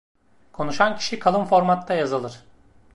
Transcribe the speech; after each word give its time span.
Konuşan 0.51 0.97
kişi 0.97 1.19
kalın 1.19 1.45
formatta 1.45 1.93
yazılır. 1.93 2.39